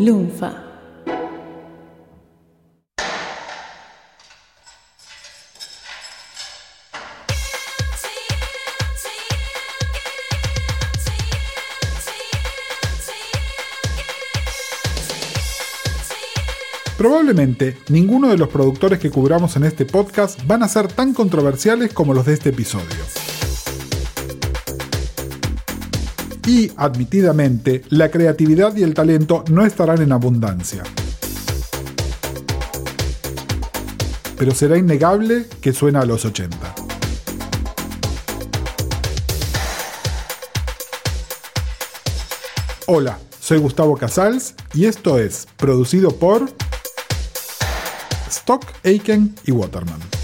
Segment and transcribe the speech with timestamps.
[0.00, 0.50] Lunfa.
[16.96, 21.92] Probablemente ninguno de los productores que cubramos en este podcast van a ser tan controversiales
[21.92, 23.19] como los de este episodio.
[26.46, 30.82] Y, admitidamente, la creatividad y el talento no estarán en abundancia.
[34.38, 36.74] Pero será innegable que suena a los 80.
[42.86, 46.50] Hola, soy Gustavo Casals y esto es producido por
[48.28, 50.19] Stock, Aiken y Waterman.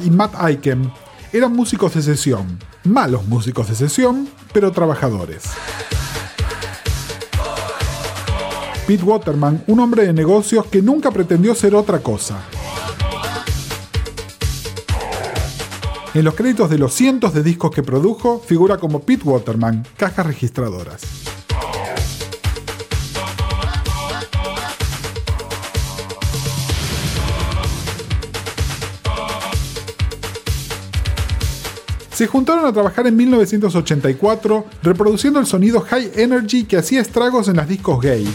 [0.00, 0.92] Y Matt Aiken
[1.32, 5.44] eran músicos de sesión, malos músicos de sesión, pero trabajadores.
[8.86, 12.38] Pete Waterman, un hombre de negocios que nunca pretendió ser otra cosa.
[16.14, 20.26] En los créditos de los cientos de discos que produjo, figura como Pete Waterman, cajas
[20.26, 21.02] registradoras.
[32.16, 37.56] Se juntaron a trabajar en 1984 reproduciendo el sonido high energy que hacía estragos en
[37.56, 38.26] las discos gay.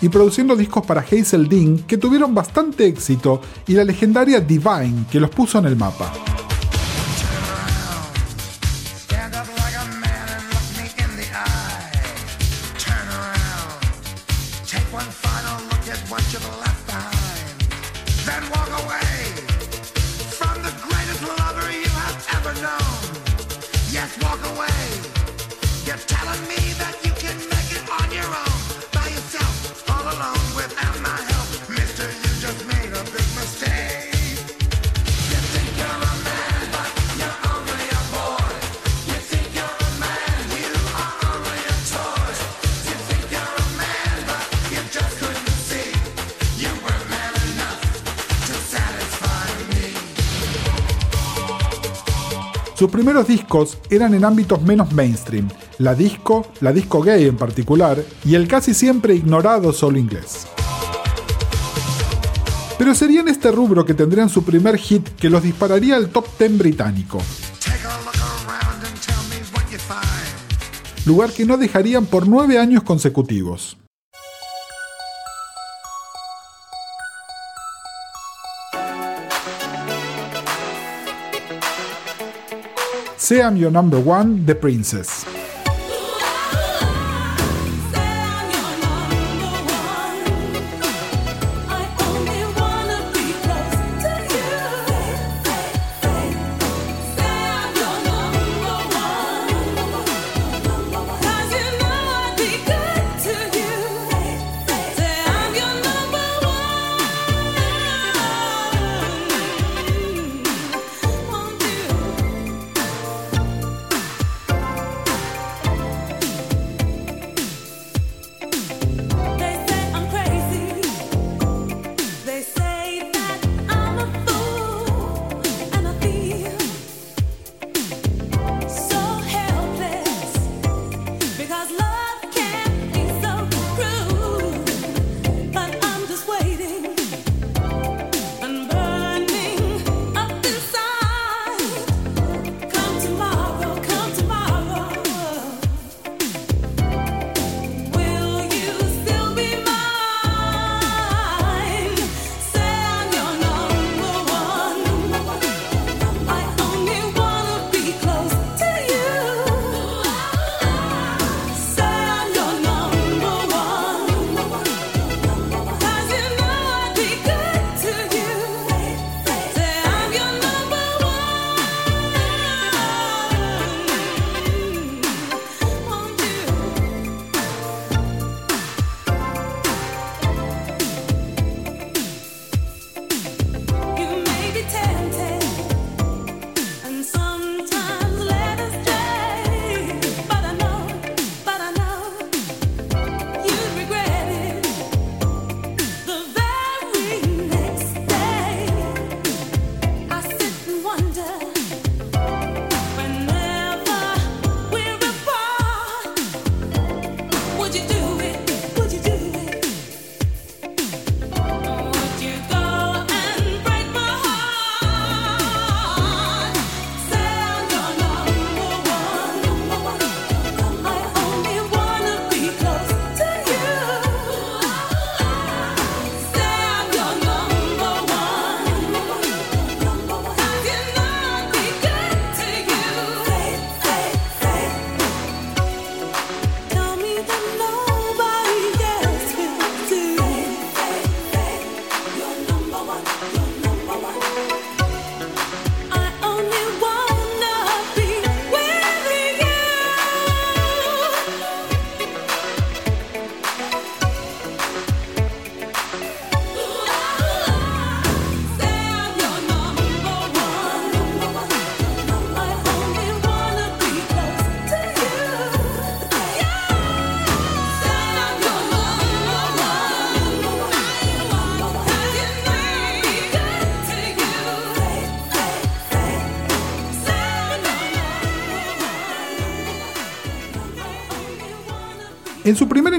[0.00, 5.20] y produciendo discos para Hazel Dean que tuvieron bastante éxito y la legendaria Divine que
[5.20, 6.10] los puso en el mapa.
[53.16, 58.34] Primeros discos eran en ámbitos menos mainstream, la disco, la disco gay en particular, y
[58.34, 60.46] el casi siempre ignorado solo inglés.
[62.76, 66.26] Pero sería en este rubro que tendrían su primer hit que los dispararía al top
[66.38, 67.18] 10 británico.
[71.06, 73.78] Lugar que no dejarían por nueve años consecutivos.
[83.32, 85.35] I'm Your Number One, The Princess.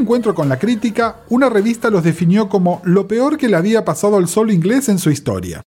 [0.07, 4.15] Encuentro con la crítica, una revista los definió como lo peor que le había pasado
[4.15, 5.61] al solo inglés en su historia.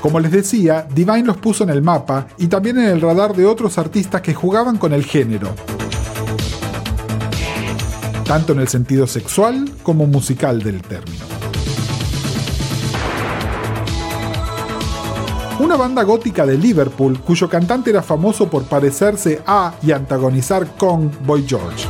[0.00, 3.44] Como les decía, Divine los puso en el mapa y también en el radar de
[3.44, 5.52] otros artistas que jugaban con el género,
[8.24, 11.29] tanto en el sentido sexual como musical del término.
[15.60, 21.10] Una banda gótica de Liverpool cuyo cantante era famoso por parecerse a y antagonizar con
[21.26, 21.86] Boy George.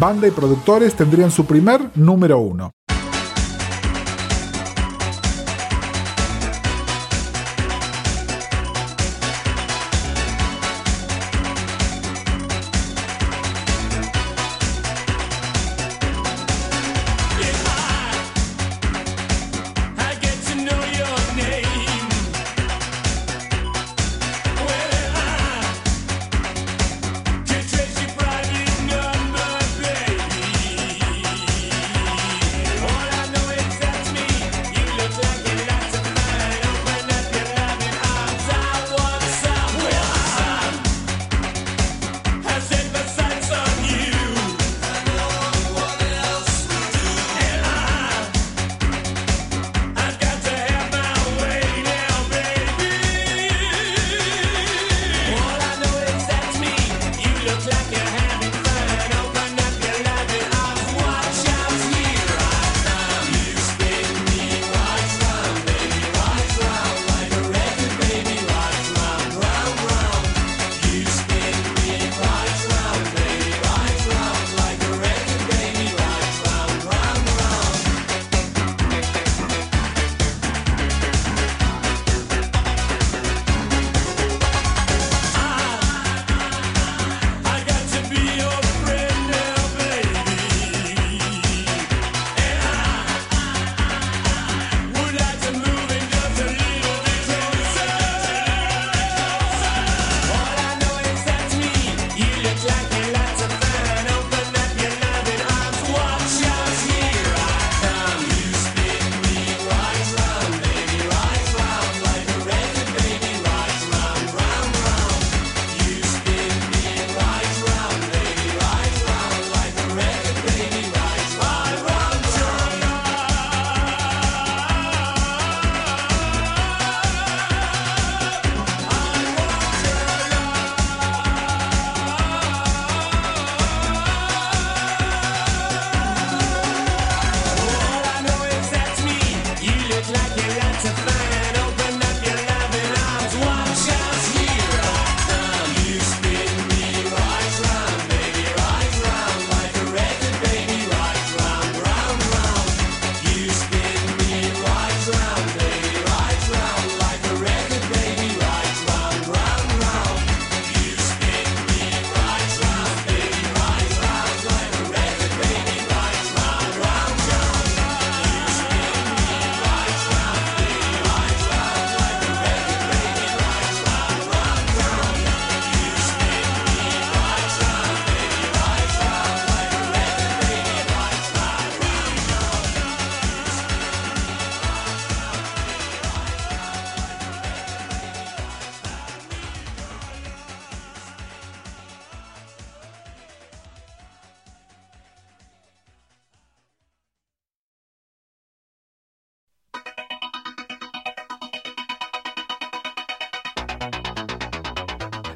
[0.00, 2.72] banda y productores tendrían su primer número uno.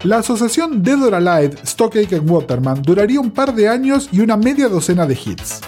[0.08, 4.38] La asociación Dead or Alive, Stockake and Waterman duraría un par de años y una
[4.38, 5.60] media docena de hits.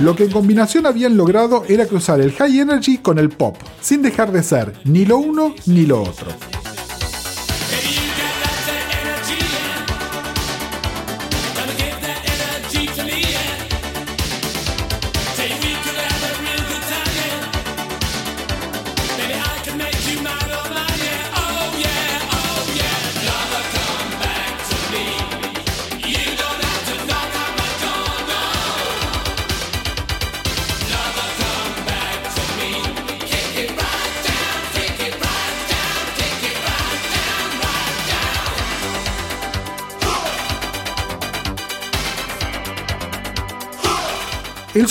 [0.00, 4.02] Lo que en combinación habían logrado era cruzar el high energy con el pop, sin
[4.02, 6.51] dejar de ser ni lo uno ni lo otro.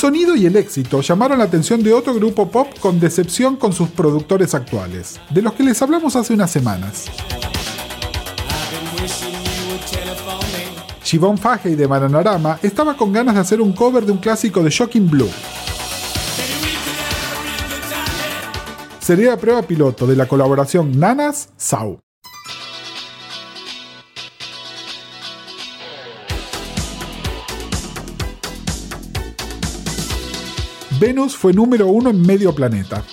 [0.02, 3.88] Sonido y el éxito llamaron la atención de otro grupo pop con decepción con sus
[3.90, 7.06] productores actuales, de los que les hablamos hace unas semanas.
[11.04, 14.72] Shivon Fahey de Bananarama estaba con ganas de hacer un cover de un clásico de
[14.72, 15.30] Shocking Blue.
[19.00, 21.50] Sería la prueba piloto de la colaboración Nanas
[31.02, 33.04] Venus fue número uno en medio planeta.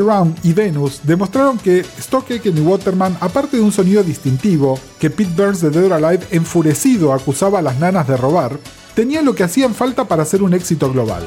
[0.00, 5.32] Round y Venus demostraron que Stockhaken y Waterman, aparte de un sonido distintivo que Pete
[5.36, 8.58] Burns de Dead or Alive enfurecido acusaba a las nanas de robar,
[8.94, 11.22] tenían lo que hacían falta para hacer un éxito global.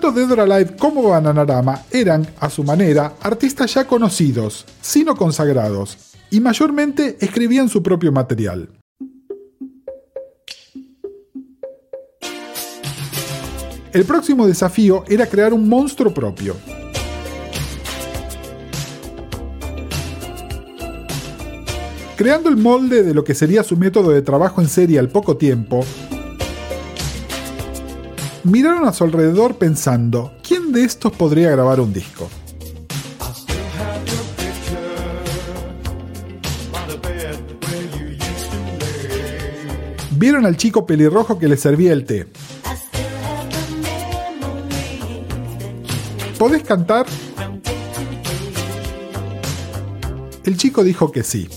[0.00, 6.14] Tanto Dead or Alive como Bananarama eran, a su manera, artistas ya conocidos, sino consagrados,
[6.30, 8.70] y mayormente escribían su propio material.
[13.92, 16.56] El próximo desafío era crear un monstruo propio.
[22.16, 25.36] Creando el molde de lo que sería su método de trabajo en serie al poco
[25.36, 25.84] tiempo,
[28.44, 32.28] miraron a su alrededor pensando, ¿quién de estos podría grabar un disco?
[40.12, 42.26] Vieron al chico pelirrojo que le servía el té.
[46.38, 47.06] ¿Podés cantar?
[50.44, 51.48] El chico dijo que sí.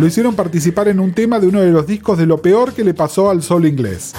[0.00, 2.82] Lo hicieron participar en un tema de uno de los discos de lo peor que
[2.82, 4.14] le pasó al solo inglés.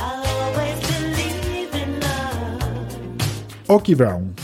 [3.65, 4.41] Oki Brown.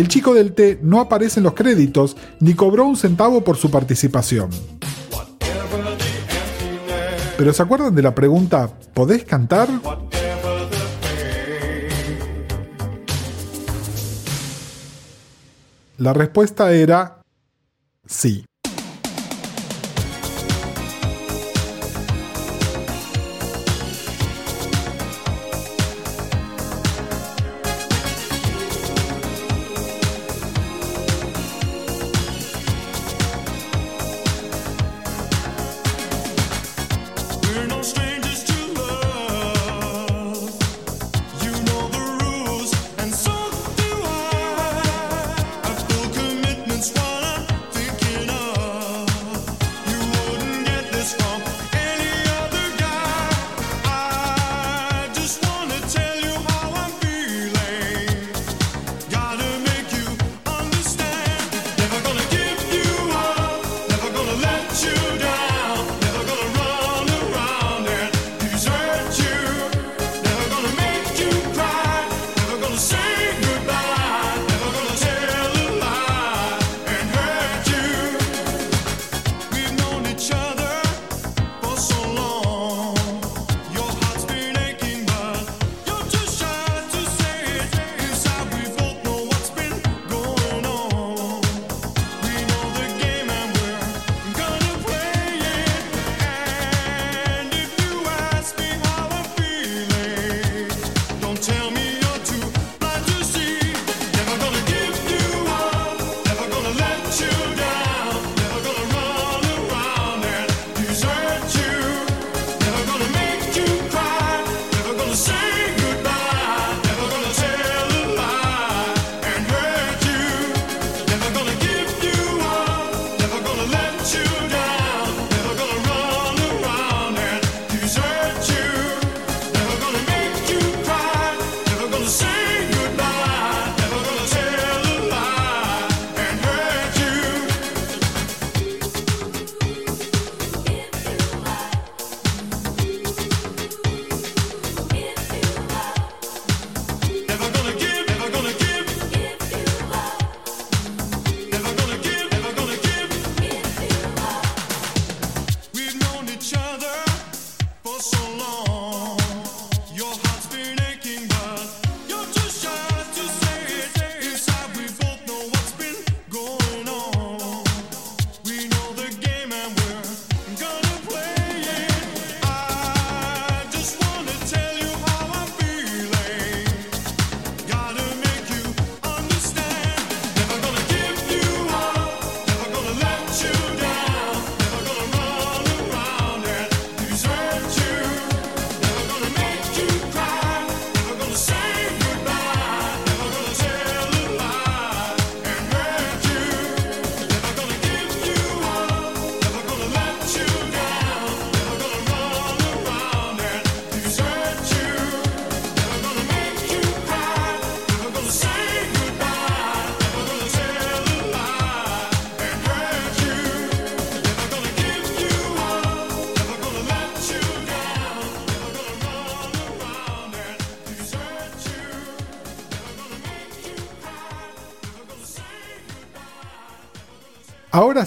[0.00, 3.70] El chico del té no aparece en los créditos ni cobró un centavo por su
[3.70, 4.48] participación.
[7.36, 9.68] Pero ¿se acuerdan de la pregunta ¿podés cantar?
[15.98, 17.20] La respuesta era
[18.06, 18.46] sí.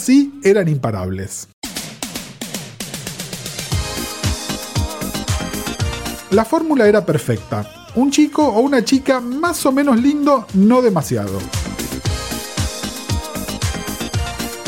[0.04, 1.48] Ahora sí eran imparables.
[6.32, 7.66] La fórmula era perfecta.
[7.96, 11.40] Un chico o una chica más o menos lindo, no demasiado.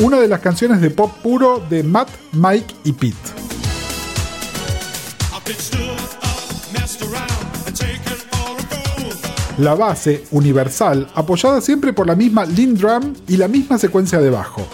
[0.00, 3.16] Una de las canciones de pop puro de Matt, Mike y Pete.
[9.58, 14.30] La base, universal, apoyada siempre por la misma lead drum y la misma secuencia de
[14.30, 14.66] bajo.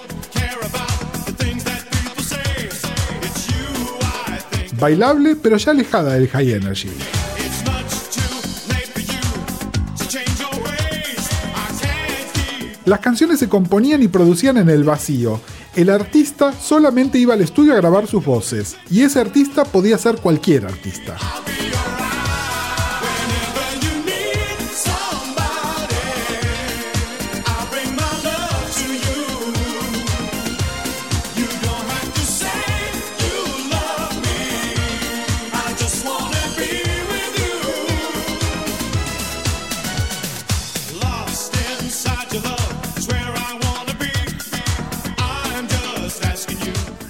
[4.82, 6.90] Bailable, pero ya alejada del high energy.
[12.84, 15.40] Las canciones se componían y producían en el vacío.
[15.76, 20.16] El artista solamente iba al estudio a grabar sus voces, y ese artista podía ser
[20.16, 21.16] cualquier artista.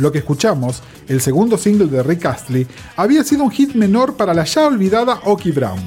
[0.02, 4.34] Lo que escuchamos, el segundo single de Rick Astley, había sido un hit menor para
[4.34, 5.78] la ya olvidada Oki Brown.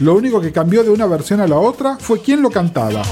[0.00, 3.02] Lo único que cambió de una versión a la otra fue quién lo cantaba.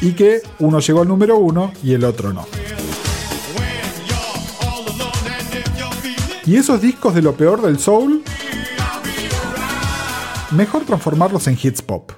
[0.00, 2.44] Y que uno llegó al número uno y el otro no.
[6.44, 8.24] Y esos discos de lo peor del soul,
[10.50, 12.10] mejor transformarlos en hits pop.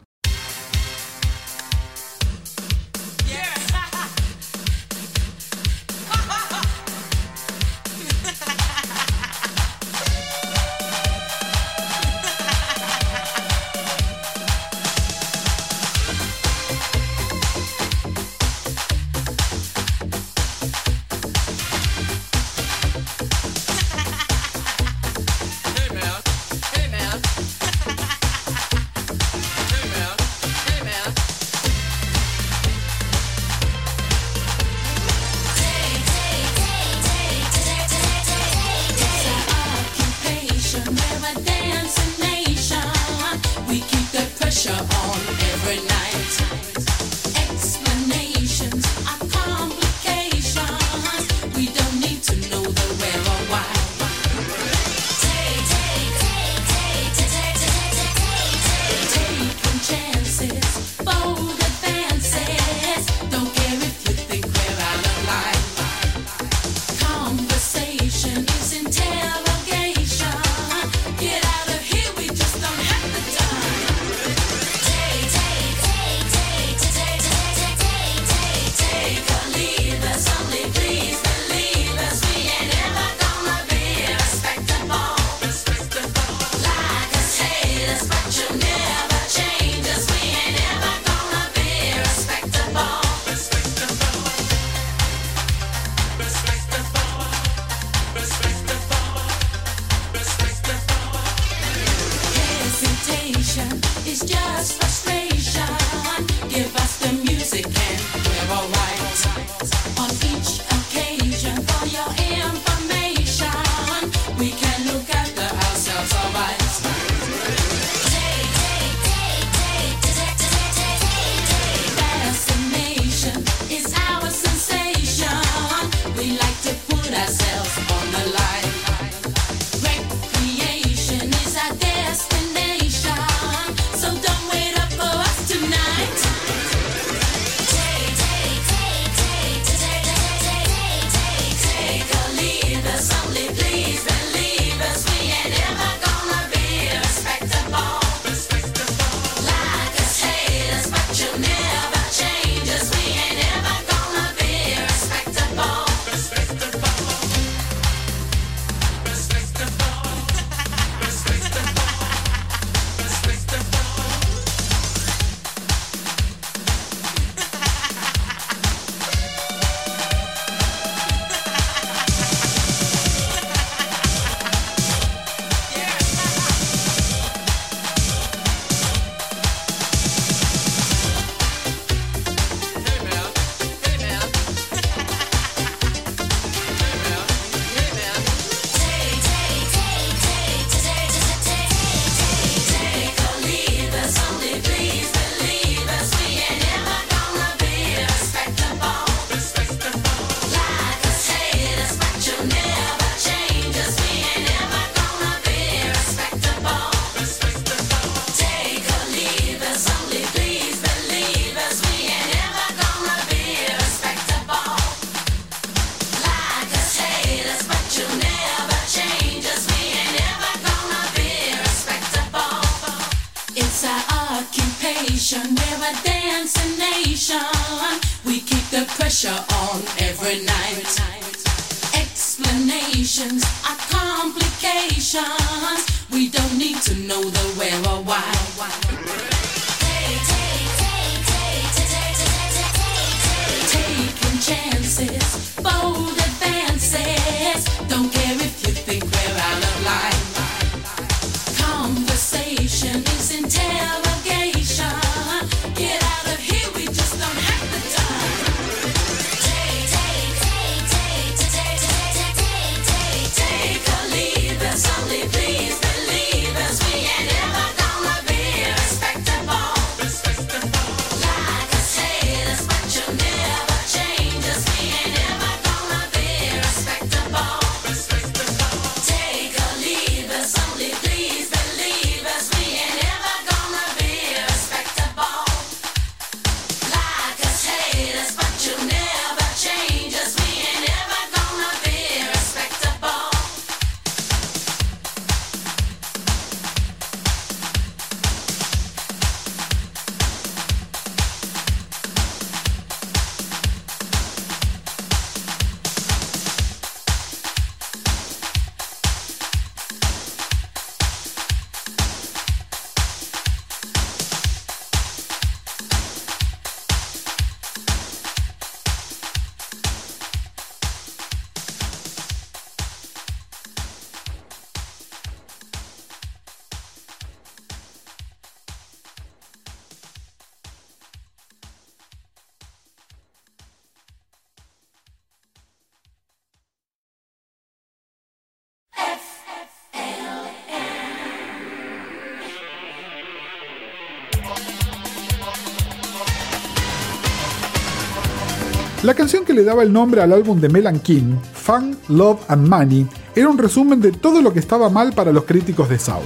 [349.09, 352.69] La canción que le daba el nombre al álbum de Melan King, Fun, Love and
[352.69, 356.21] Money, era un resumen de todo lo que estaba mal para los críticos de South.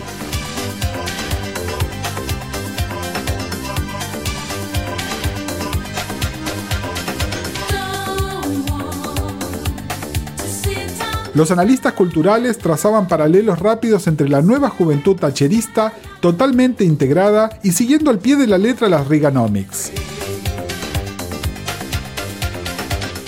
[11.35, 18.11] Los analistas culturales trazaban paralelos rápidos entre la nueva juventud tacherista, totalmente integrada y siguiendo
[18.11, 19.82] al pie de la letra las Reaganomics.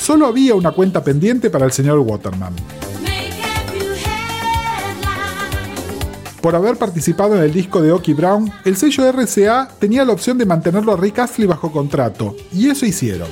[0.05, 2.55] Solo había una cuenta pendiente para el señor Waterman.
[6.43, 10.37] Por haber participado en el disco de Oki Brown, el sello RCA tenía la opción
[10.37, 13.29] de mantenerlo a Rick Astley bajo contrato, y eso hicieron.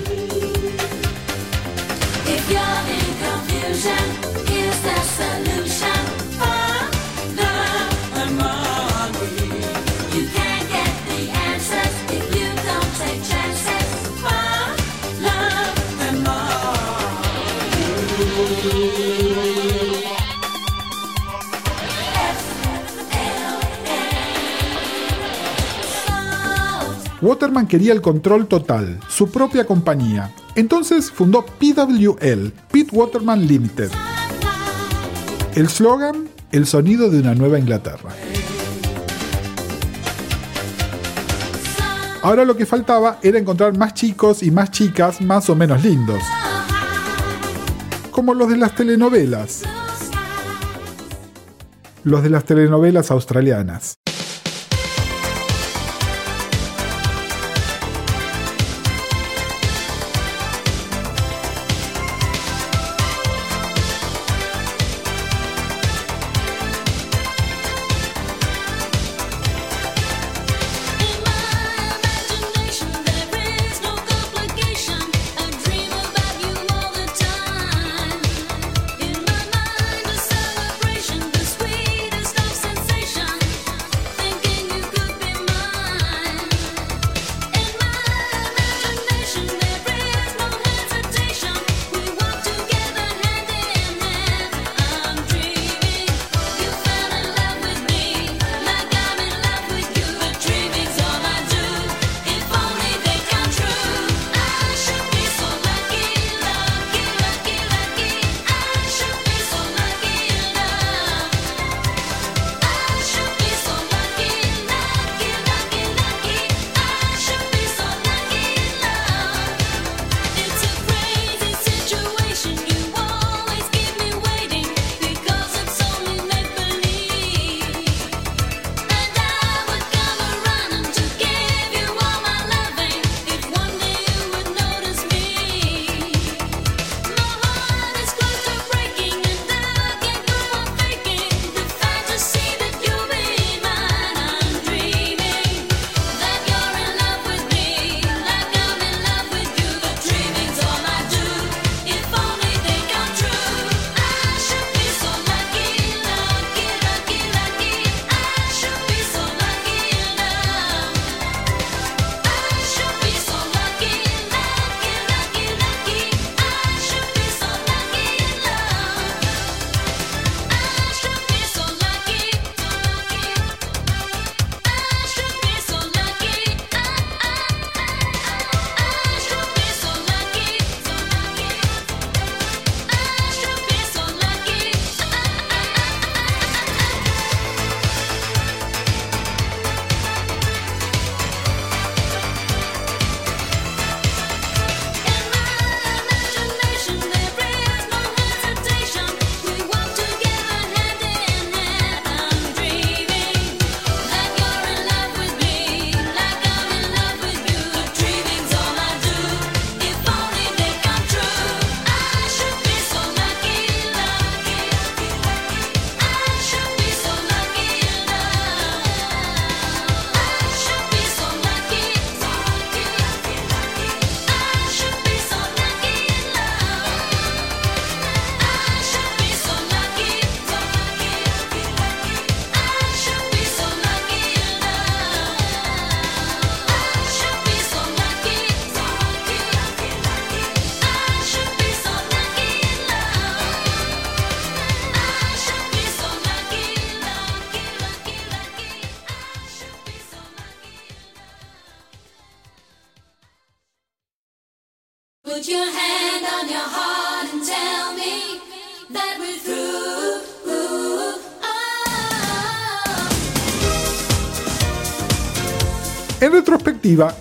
[27.20, 30.32] Waterman quería el control total, su propia compañía.
[30.54, 33.90] Entonces fundó PWL, Pete Waterman Limited.
[35.56, 38.10] El slogan, el sonido de una nueva Inglaterra.
[42.22, 46.22] Ahora lo que faltaba era encontrar más chicos y más chicas más o menos lindos.
[48.12, 49.62] Como los de las telenovelas.
[52.04, 54.01] Los de las telenovelas australianas.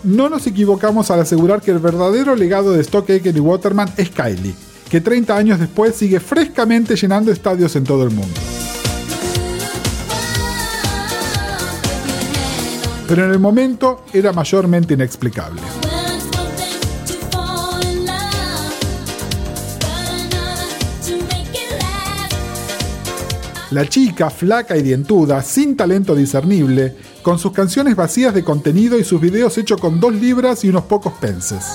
[0.03, 4.55] No nos equivocamos al asegurar que el verdadero legado de Stock y Waterman es Kylie,
[4.89, 8.39] que 30 años después sigue frescamente llenando estadios en todo el mundo.
[13.07, 15.61] Pero en el momento era mayormente inexplicable.
[23.72, 29.05] La chica, flaca y dientuda, sin talento discernible, con sus canciones vacías de contenido y
[29.05, 31.74] sus videos hechos con dos libras y unos pocos pences.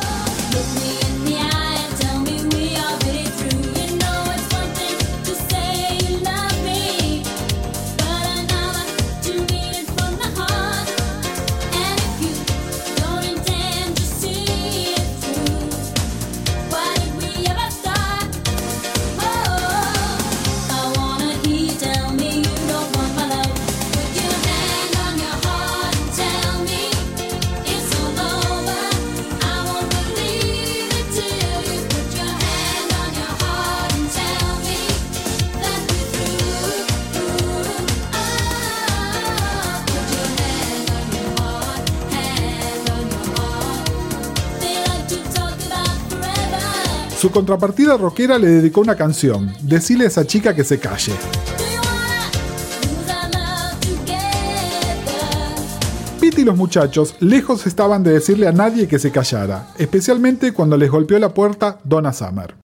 [47.47, 51.13] Contrapartida rockera le dedicó una canción, Decile a esa chica que se calle.
[56.21, 60.77] Pete y los muchachos lejos estaban de decirle a nadie que se callara, especialmente cuando
[60.77, 62.66] les golpeó la puerta Donna Summer.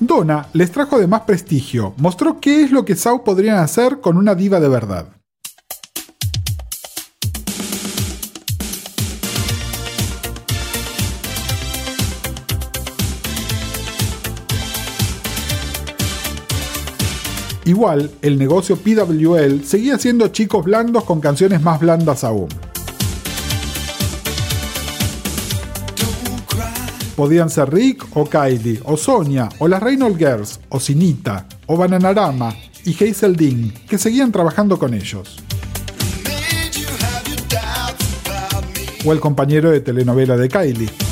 [0.00, 4.16] Donna les trajo de más prestigio, mostró qué es lo que Sau podrían hacer con
[4.16, 5.06] una diva de verdad.
[17.66, 22.48] Igual, el negocio PWL seguía siendo chicos blandos con canciones más blandas aún.
[27.16, 32.52] Podían ser Rick o Kylie, o Sonia, o las Reynolds Girls, o Sinita, o Bananarama
[32.84, 35.36] y Hazel Dean, que seguían trabajando con ellos.
[39.04, 41.03] O el compañero de telenovela de Kylie.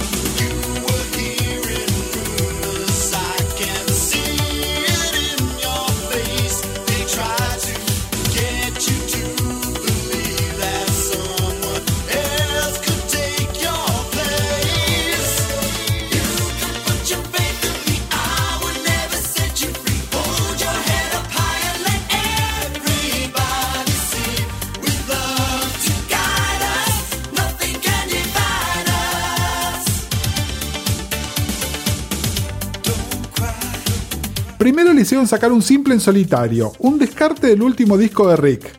[35.32, 38.78] Sacar un simple en solitario, un descarte del último disco de Rick.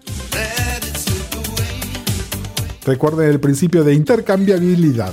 [2.85, 5.11] Recuerden el principio de intercambiabilidad.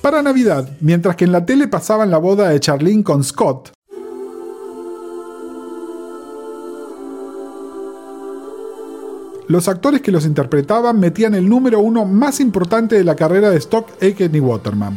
[0.00, 3.77] Para Navidad, mientras que en la tele pasaban la boda de Charlene con Scott,
[9.48, 13.56] los actores que los interpretaban metían el número uno más importante de la carrera de
[13.56, 14.96] Stock Aitken y Waterman.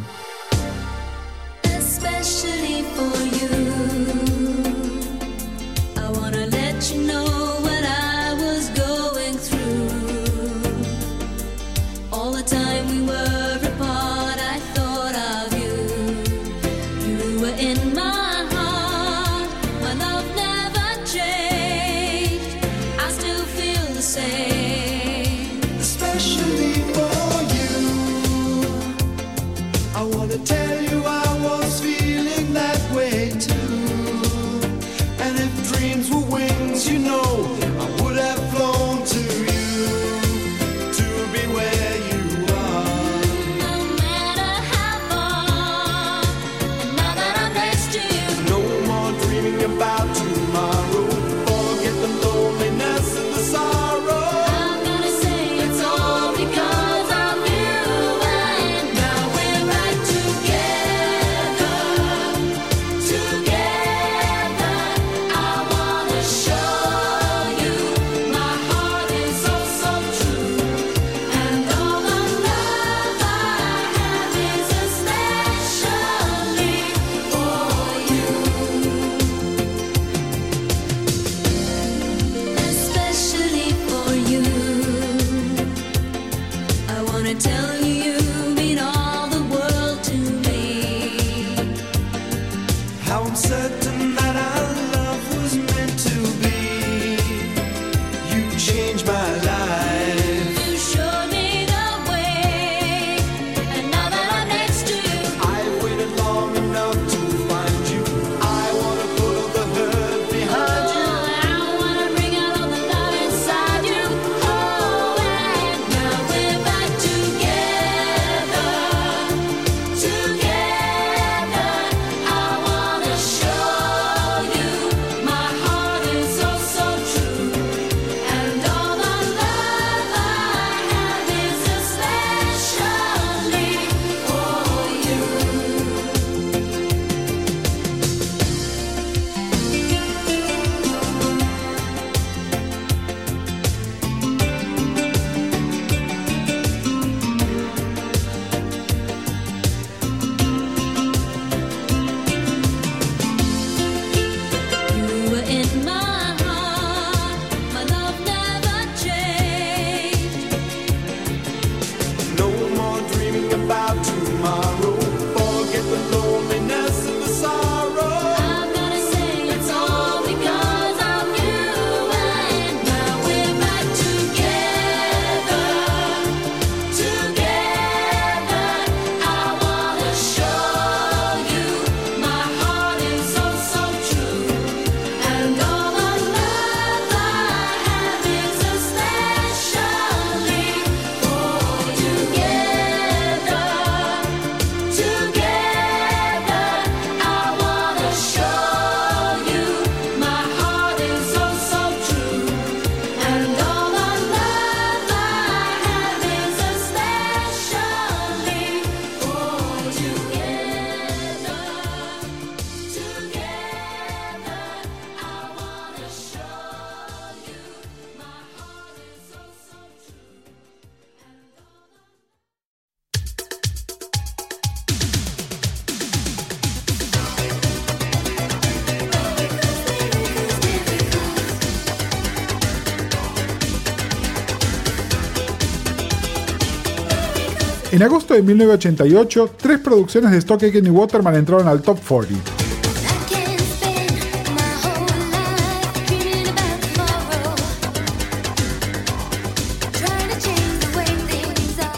[237.92, 242.36] En agosto de 1988, tres producciones de Stock Aitken y Waterman entraron al top 40.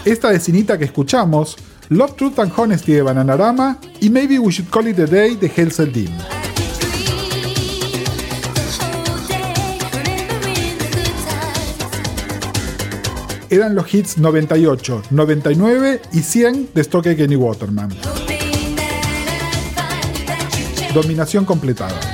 [0.04, 1.58] Esta vecinita que escuchamos,
[1.89, 5.52] Love, Truth and Honesty de Bananarama y Maybe We Should Call It a Day de
[5.56, 6.32] Hellsel Dean.
[13.54, 17.89] Eran los hits 98, 99 y 100 de Stock Kenny Waterman.
[20.91, 22.12] Dominación completada.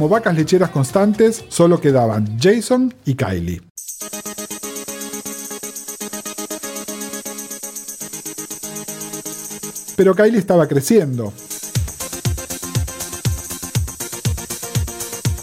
[0.00, 3.60] Como vacas lecheras constantes, solo quedaban Jason y Kylie.
[9.96, 11.34] Pero Kylie estaba creciendo.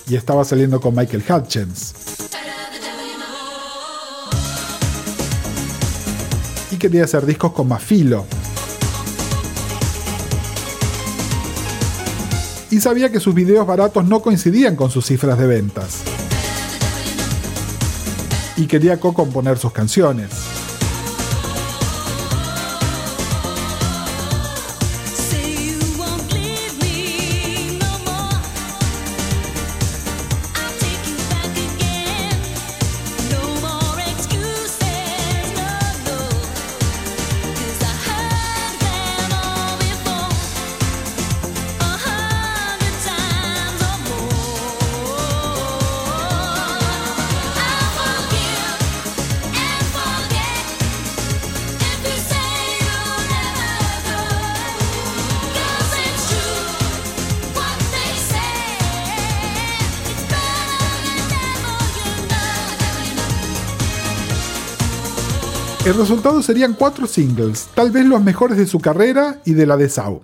[0.10, 1.94] Y estaba saliendo con Michael Hutchins.
[6.72, 8.26] Y quería hacer discos con más filo.
[12.70, 16.02] Y sabía que sus videos baratos no coincidían con sus cifras de ventas.
[18.58, 20.57] Y quería co-componer sus canciones.
[65.98, 69.78] El resultado serían cuatro singles, tal vez los mejores de su carrera y de la
[69.78, 70.22] de Sau.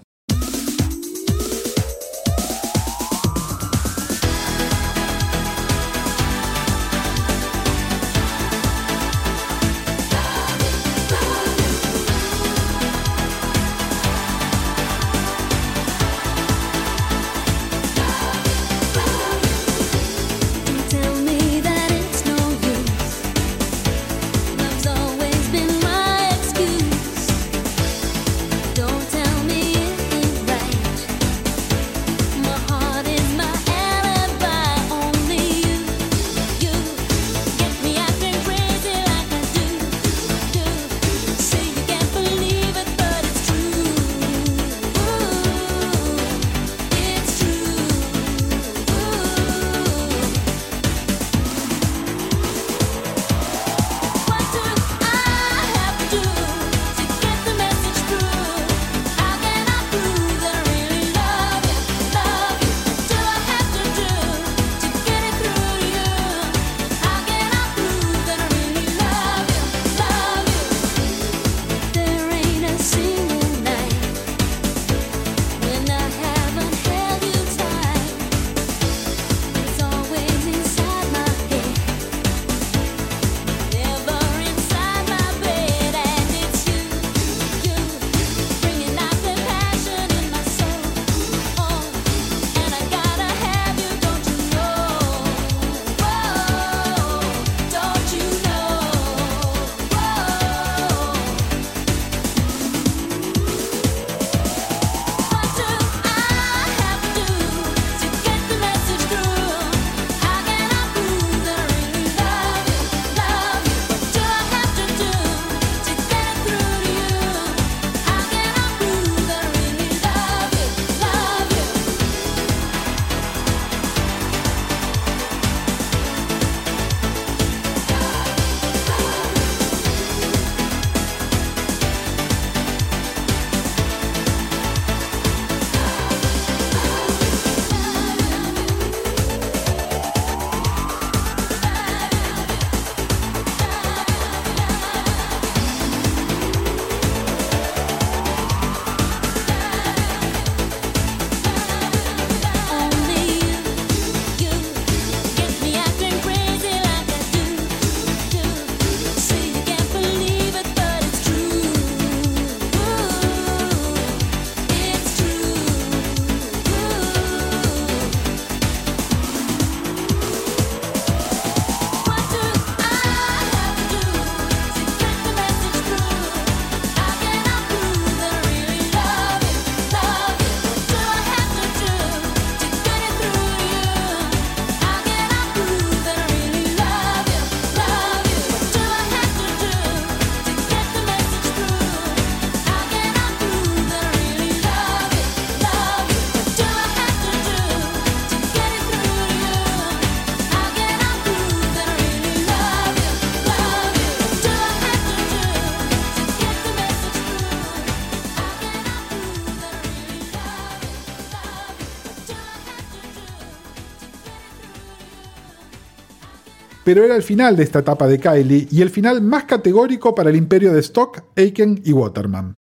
[216.83, 220.29] Pero era el final de esta etapa de Kylie y el final más categórico para
[220.29, 222.55] el imperio de Stock, Aiken y Waterman.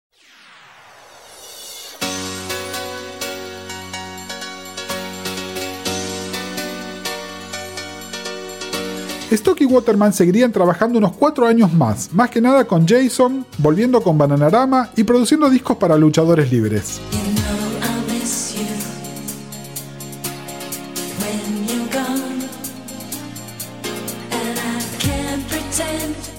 [9.32, 14.02] Stock y Waterman seguirían trabajando unos cuatro años más, más que nada con Jason, volviendo
[14.02, 17.00] con Bananarama y produciendo discos para luchadores libres.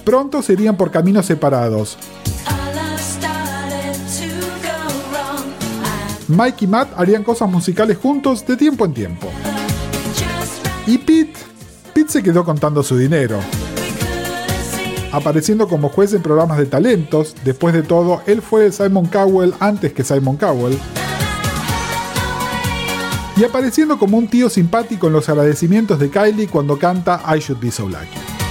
[0.03, 1.97] Pronto serían por caminos separados.
[6.27, 9.29] Mike y Matt harían cosas musicales juntos de tiempo en tiempo.
[10.87, 11.53] Y Pete
[11.93, 13.39] Pete se quedó contando su dinero.
[15.11, 19.93] Apareciendo como juez en programas de talentos, después de todo, él fue Simon Cowell antes
[19.93, 20.75] que Simon Cowell.
[23.37, 27.61] Y apareciendo como un tío simpático en los agradecimientos de Kylie cuando canta I Should
[27.61, 28.42] Be So Lucky.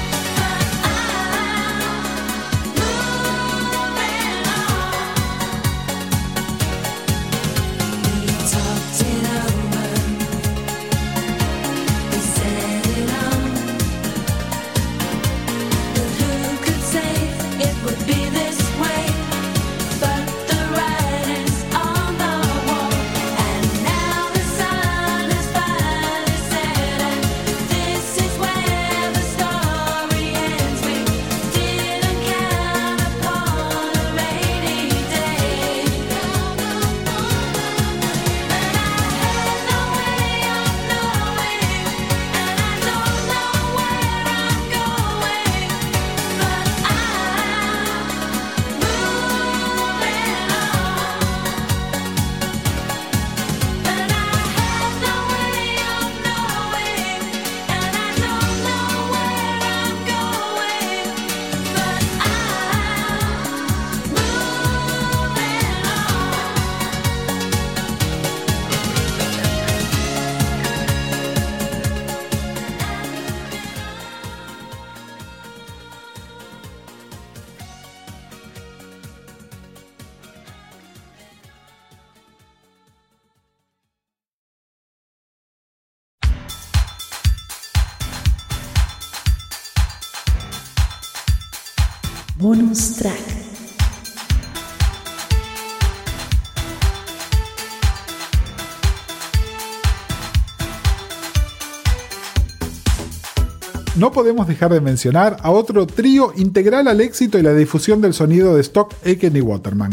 [104.02, 108.14] No podemos dejar de mencionar a otro trío integral al éxito y la difusión del
[108.14, 109.92] sonido de Stock, Aiken y Waterman,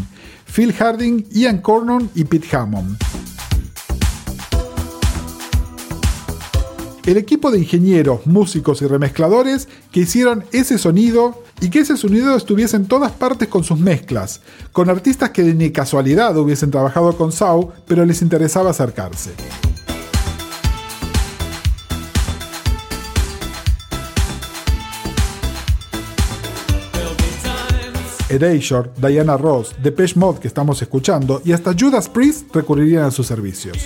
[0.52, 2.98] Phil Harding, Ian Cornon y Pete Hammond.
[7.06, 12.36] el equipo de ingenieros, músicos y remezcladores que hicieron ese sonido y que ese sonido
[12.36, 14.42] estuviese en todas partes con sus mezclas,
[14.72, 19.34] con artistas que ni casualidad hubiesen trabajado con Sau, pero les interesaba acercarse.
[28.30, 33.26] Erasure, Diana Ross, Depeche Mode que estamos escuchando y hasta Judas Priest recurrirían a sus
[33.28, 33.78] servicios.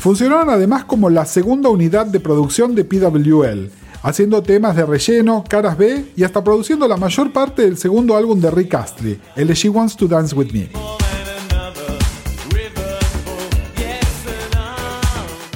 [0.00, 3.70] Funcionaron además como la segunda unidad de producción de PWL,
[4.02, 8.38] haciendo temas de relleno, caras B y hasta produciendo la mayor parte del segundo álbum
[8.38, 10.68] de Rick Astley, el She Wants to Dance With Me.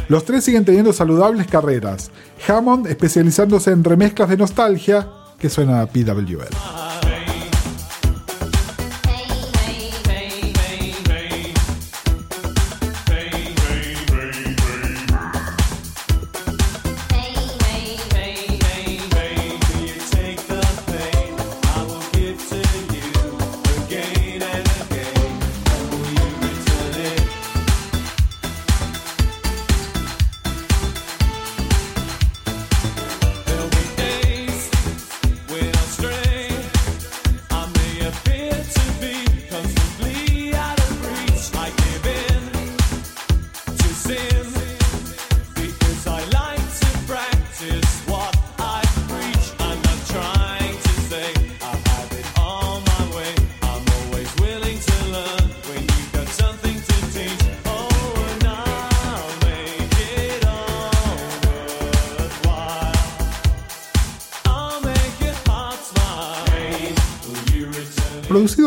[0.09, 2.11] Los tres siguen teniendo saludables carreras,
[2.49, 5.07] Hammond especializándose en remezclas de nostalgia,
[5.39, 6.88] que suena a PWL.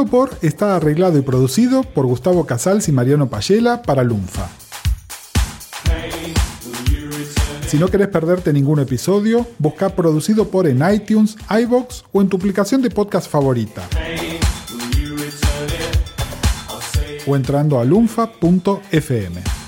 [0.05, 4.49] Por, está arreglado y producido por Gustavo Casals y Mariano Payela para Lunfa.
[7.67, 12.37] Si no querés perderte ningún episodio, busca producido por en iTunes, iBox o en tu
[12.37, 13.87] aplicación de podcast favorita.
[17.25, 19.60] O entrando a lunfa.fm.